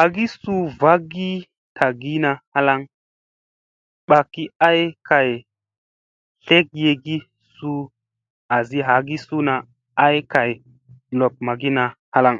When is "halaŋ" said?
2.54-2.80, 12.14-12.36